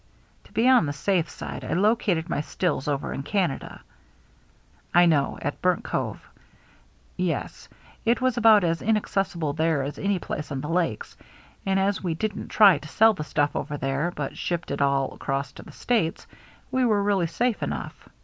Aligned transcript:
"To 0.45 0.51
be 0.51 0.67
on 0.67 0.87
the 0.87 0.93
safe 0.93 1.29
side, 1.29 1.63
I 1.63 1.73
located 1.73 2.27
my 2.27 2.41
stills 2.41 2.87
over 2.87 3.13
in 3.13 3.21
Canada."" 3.21 3.81
I 4.95 5.05
know,— 5.05 5.37
at 5.43 5.61
Burnt 5.61 5.83
Cove."" 5.83 6.19
Yes; 7.17 7.69
it 8.03 8.19
was 8.19 8.35
about 8.35 8.63
as 8.63 8.81
inaccessible 8.81 9.53
there 9.53 9.83
as 9.83 9.99
any 9.99 10.17
place 10.17 10.51
on 10.51 10.61
the 10.61 10.69
Lakes. 10.69 11.15
And 11.67 11.79
as 11.79 12.03
we 12.03 12.15
didn't 12.15 12.47
try 12.47 12.79
to 12.79 12.87
sell 12.87 13.13
the 13.13 13.23
stuff 13.23 13.55
over 13.55 13.77
there, 13.77 14.11
but 14.15 14.35
shipped 14.39 14.71
it 14.71 14.81
all 14.81 15.13
across 15.13 15.51
to 15.51 15.61
the 15.61 15.71
States, 15.71 16.25
we 16.71 16.83
were 16.83 17.03
really 17.03 17.27
safe 17.27 17.61
enough. 17.61 18.09